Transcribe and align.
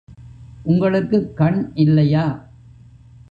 உங்களுக்குக் 0.63 1.37
கண் 1.37 1.71
இல்லையா? 1.73 2.25